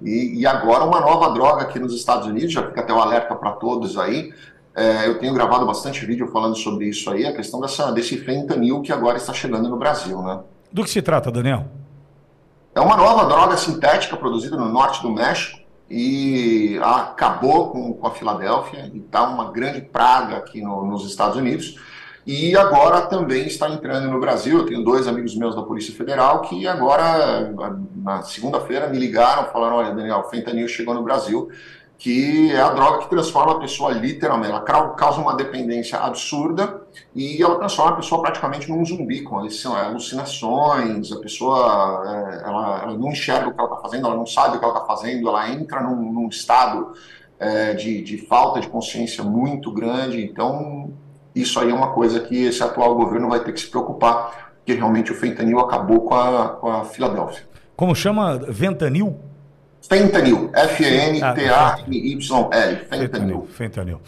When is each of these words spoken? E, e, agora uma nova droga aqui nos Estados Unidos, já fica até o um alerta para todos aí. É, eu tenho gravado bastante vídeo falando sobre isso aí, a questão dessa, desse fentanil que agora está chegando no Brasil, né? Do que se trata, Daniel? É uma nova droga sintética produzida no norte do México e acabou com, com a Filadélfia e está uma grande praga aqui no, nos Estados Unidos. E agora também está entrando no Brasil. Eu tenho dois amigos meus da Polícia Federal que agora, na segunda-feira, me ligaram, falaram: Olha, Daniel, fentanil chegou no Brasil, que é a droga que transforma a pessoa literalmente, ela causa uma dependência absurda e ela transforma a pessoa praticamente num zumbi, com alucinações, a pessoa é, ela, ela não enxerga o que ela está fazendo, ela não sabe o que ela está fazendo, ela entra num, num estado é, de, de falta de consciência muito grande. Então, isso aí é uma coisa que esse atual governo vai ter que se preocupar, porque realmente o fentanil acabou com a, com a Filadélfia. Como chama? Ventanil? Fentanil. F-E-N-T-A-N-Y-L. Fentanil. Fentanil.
E, 0.00 0.38
e, 0.38 0.46
agora 0.46 0.84
uma 0.84 1.00
nova 1.00 1.30
droga 1.30 1.62
aqui 1.62 1.76
nos 1.76 1.92
Estados 1.92 2.28
Unidos, 2.28 2.52
já 2.52 2.64
fica 2.64 2.82
até 2.82 2.92
o 2.92 2.98
um 2.98 3.00
alerta 3.00 3.34
para 3.34 3.50
todos 3.50 3.98
aí. 3.98 4.32
É, 4.76 5.08
eu 5.08 5.18
tenho 5.18 5.34
gravado 5.34 5.66
bastante 5.66 6.06
vídeo 6.06 6.28
falando 6.28 6.54
sobre 6.54 6.86
isso 6.86 7.10
aí, 7.10 7.26
a 7.26 7.34
questão 7.34 7.60
dessa, 7.60 7.90
desse 7.90 8.16
fentanil 8.16 8.80
que 8.80 8.92
agora 8.92 9.16
está 9.16 9.32
chegando 9.32 9.68
no 9.68 9.76
Brasil, 9.76 10.22
né? 10.22 10.38
Do 10.70 10.84
que 10.84 10.90
se 10.90 11.02
trata, 11.02 11.32
Daniel? 11.32 11.66
É 12.72 12.80
uma 12.80 12.96
nova 12.96 13.24
droga 13.24 13.56
sintética 13.56 14.16
produzida 14.16 14.56
no 14.56 14.68
norte 14.68 15.02
do 15.02 15.10
México 15.10 15.58
e 15.90 16.78
acabou 16.80 17.70
com, 17.70 17.92
com 17.92 18.06
a 18.06 18.12
Filadélfia 18.12 18.88
e 18.94 18.98
está 18.98 19.24
uma 19.24 19.50
grande 19.50 19.80
praga 19.80 20.36
aqui 20.36 20.62
no, 20.62 20.86
nos 20.86 21.04
Estados 21.04 21.36
Unidos. 21.36 21.76
E 22.24 22.56
agora 22.56 23.02
também 23.02 23.46
está 23.46 23.68
entrando 23.68 24.08
no 24.08 24.20
Brasil. 24.20 24.58
Eu 24.58 24.66
tenho 24.66 24.84
dois 24.84 25.08
amigos 25.08 25.34
meus 25.36 25.56
da 25.56 25.62
Polícia 25.62 25.92
Federal 25.94 26.42
que 26.42 26.68
agora, 26.68 27.52
na 27.96 28.22
segunda-feira, 28.22 28.88
me 28.88 28.98
ligaram, 28.98 29.50
falaram: 29.50 29.76
Olha, 29.76 29.92
Daniel, 29.92 30.22
fentanil 30.30 30.68
chegou 30.68 30.94
no 30.94 31.02
Brasil, 31.02 31.50
que 31.98 32.52
é 32.52 32.60
a 32.60 32.70
droga 32.70 32.98
que 32.98 33.10
transforma 33.10 33.52
a 33.52 33.60
pessoa 33.60 33.92
literalmente, 33.92 34.52
ela 34.52 34.60
causa 34.60 35.20
uma 35.20 35.36
dependência 35.36 35.98
absurda 35.98 36.82
e 37.14 37.42
ela 37.42 37.56
transforma 37.58 37.92
a 37.92 37.96
pessoa 37.96 38.20
praticamente 38.22 38.68
num 38.68 38.84
zumbi, 38.84 39.22
com 39.22 39.38
alucinações, 39.38 41.12
a 41.12 41.20
pessoa 41.20 42.02
é, 42.04 42.42
ela, 42.48 42.82
ela 42.82 42.98
não 42.98 43.10
enxerga 43.10 43.48
o 43.48 43.52
que 43.52 43.60
ela 43.60 43.68
está 43.68 43.82
fazendo, 43.82 44.06
ela 44.06 44.16
não 44.16 44.26
sabe 44.26 44.56
o 44.56 44.58
que 44.58 44.64
ela 44.64 44.74
está 44.74 44.86
fazendo, 44.86 45.28
ela 45.28 45.48
entra 45.50 45.80
num, 45.80 46.12
num 46.12 46.28
estado 46.28 46.92
é, 47.38 47.74
de, 47.74 48.02
de 48.02 48.18
falta 48.18 48.60
de 48.60 48.68
consciência 48.68 49.22
muito 49.22 49.70
grande. 49.70 50.24
Então, 50.24 50.92
isso 51.34 51.58
aí 51.58 51.70
é 51.70 51.74
uma 51.74 51.92
coisa 51.92 52.20
que 52.20 52.44
esse 52.44 52.62
atual 52.62 52.94
governo 52.94 53.28
vai 53.28 53.40
ter 53.40 53.52
que 53.52 53.60
se 53.60 53.66
preocupar, 53.68 54.52
porque 54.58 54.74
realmente 54.74 55.10
o 55.10 55.14
fentanil 55.14 55.58
acabou 55.60 56.02
com 56.02 56.14
a, 56.14 56.48
com 56.50 56.68
a 56.70 56.84
Filadélfia. 56.84 57.42
Como 57.74 57.94
chama? 57.94 58.38
Ventanil? 58.48 59.18
Fentanil. 59.88 60.50
F-E-N-T-A-N-Y-L. 60.54 62.20
Fentanil. 62.88 63.46
Fentanil. 63.50 64.00